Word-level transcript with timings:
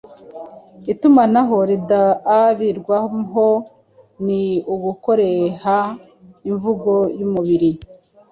Itumanaho 0.93 1.55
ridaubirwaho 1.69 3.47
ni 4.25 4.43
ugukoreha 4.73 5.77
imvugo 6.49 6.93
yumubiri, 7.19 7.69